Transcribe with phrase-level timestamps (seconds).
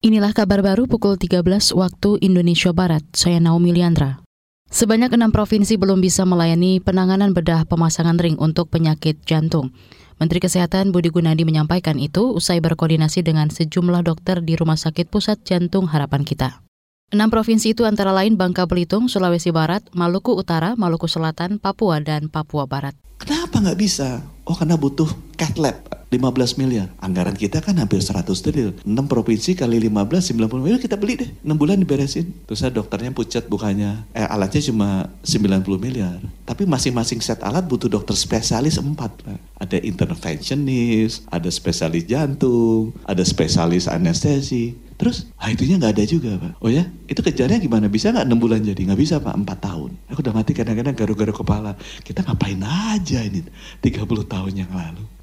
[0.00, 1.44] Inilah kabar baru pukul 13
[1.76, 3.04] waktu Indonesia Barat.
[3.12, 4.24] Saya Naomi Liandra.
[4.72, 9.76] Sebanyak enam provinsi belum bisa melayani penanganan bedah pemasangan ring untuk penyakit jantung.
[10.16, 15.44] Menteri Kesehatan Budi Gunadi menyampaikan itu usai berkoordinasi dengan sejumlah dokter di Rumah Sakit Pusat
[15.44, 16.64] Jantung Harapan Kita.
[17.12, 22.32] Enam provinsi itu antara lain Bangka Belitung, Sulawesi Barat, Maluku Utara, Maluku Selatan, Papua, dan
[22.32, 22.96] Papua Barat.
[23.20, 24.24] Kenapa nggak bisa?
[24.48, 26.90] Oh karena butuh cath lab 15 miliar.
[26.98, 28.82] Anggaran kita kan hampir 100 triliun.
[28.82, 31.30] 6 provinsi kali 15, 90 miliar kita beli deh.
[31.46, 32.34] 6 bulan diberesin.
[32.50, 34.10] Terus saya dokternya pucat bukannya.
[34.10, 36.18] Eh alatnya cuma 90 miliar.
[36.42, 38.98] Tapi masing-masing set alat butuh dokter spesialis 4.
[38.98, 39.38] Pak.
[39.62, 44.74] Ada interventionist, ada spesialis jantung, ada spesialis anestesi.
[45.00, 46.60] Terus, ah itunya nggak ada juga Pak.
[46.60, 47.88] Oh ya, itu kejarnya gimana?
[47.88, 48.82] Bisa nggak 6 bulan jadi?
[48.84, 49.90] Nggak bisa Pak, 4 tahun.
[50.12, 51.72] Aku udah mati kadang-kadang garu-garu kepala.
[52.04, 53.40] Kita ngapain aja ini
[53.80, 55.19] 30 tahun yang lalu.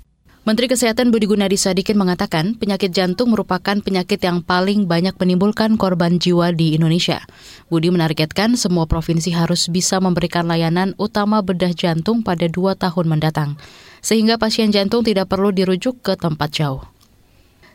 [0.47, 6.23] Menteri Kesehatan Budi Gunadi Sadikin mengatakan penyakit jantung merupakan penyakit yang paling banyak menimbulkan korban
[6.23, 7.19] jiwa di Indonesia.
[7.67, 13.59] Budi menargetkan semua provinsi harus bisa memberikan layanan utama bedah jantung pada dua tahun mendatang,
[13.99, 16.79] sehingga pasien jantung tidak perlu dirujuk ke tempat jauh.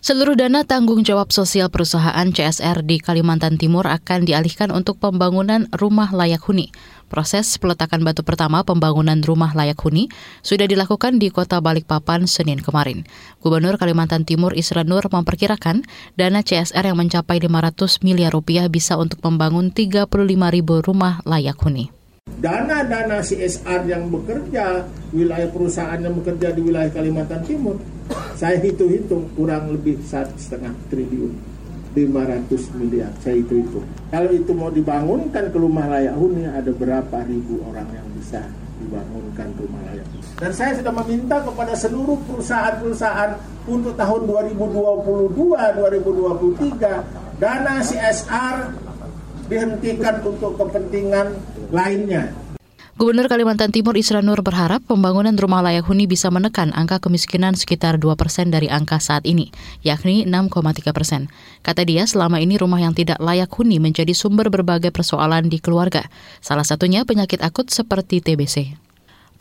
[0.03, 6.11] Seluruh dana tanggung jawab sosial perusahaan CSR di Kalimantan Timur akan dialihkan untuk pembangunan rumah
[6.11, 6.75] layak huni.
[7.06, 10.11] Proses peletakan batu pertama pembangunan rumah layak huni
[10.42, 13.06] sudah dilakukan di kota Balikpapan Senin kemarin.
[13.47, 15.86] Gubernur Kalimantan Timur Isra Nur memperkirakan
[16.19, 21.94] dana CSR yang mencapai 500 miliar rupiah bisa untuk membangun 35 ribu rumah layak huni.
[22.42, 24.83] Dana-dana CSR yang bekerja,
[25.14, 27.78] wilayah perusahaan yang bekerja di wilayah Kalimantan Timur
[28.42, 31.30] saya hitung-hitung kurang lebih satu setengah triliun.
[31.92, 33.76] 500 miliar saya itu itu
[34.08, 38.40] kalau itu mau dibangunkan ke rumah layak huni ada berapa ribu orang yang bisa
[38.80, 40.08] dibangunkan rumah layak
[40.40, 43.36] dan saya sudah meminta kepada seluruh perusahaan-perusahaan
[43.68, 48.56] untuk tahun 2022 2023 dana CSR
[49.52, 51.28] dihentikan untuk kepentingan
[51.68, 52.32] lainnya
[52.92, 57.97] Gubernur Kalimantan Timur Isra Nur berharap pembangunan rumah layak huni bisa menekan angka kemiskinan sekitar
[57.97, 59.48] 2 persen dari angka saat ini,
[59.80, 61.32] yakni 6,3 persen.
[61.64, 66.04] Kata dia, selama ini rumah yang tidak layak huni menjadi sumber berbagai persoalan di keluarga,
[66.44, 68.81] salah satunya penyakit akut seperti TBC.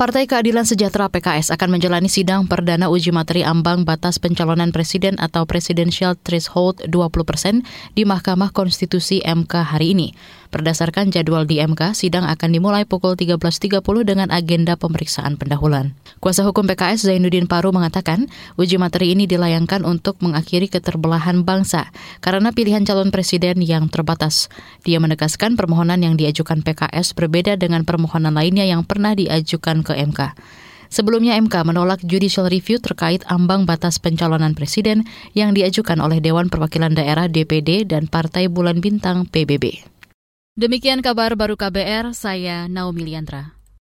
[0.02, 5.46] Partai Keadilan Sejahtera PKS akan menjalani sidang perdana uji materi ambang batas pencalonan presiden atau
[5.46, 7.62] presidential threshold 20 persen
[7.94, 10.18] di Mahkamah Konstitusi MK hari ini.
[10.52, 15.96] Berdasarkan jadwal di MK, sidang akan dimulai pukul 13.30 dengan agenda pemeriksaan pendahuluan.
[16.20, 18.28] Kuasa hukum PKS Zainuddin Paru mengatakan,
[18.60, 24.52] uji materi ini dilayangkan untuk mengakhiri keterbelahan bangsa karena pilihan calon presiden yang terbatas.
[24.84, 29.96] Dia menegaskan permohonan yang diajukan PKS berbeda dengan permohonan lainnya yang pernah diajukan ke ke
[30.00, 30.32] MK.
[30.92, 36.92] Sebelumnya MK menolak judicial review terkait ambang batas pencalonan presiden yang diajukan oleh Dewan Perwakilan
[36.92, 39.88] Daerah DPD dan Partai Bulan Bintang PBB.
[40.60, 43.61] Demikian kabar baru KBR, saya Naomi Liandra.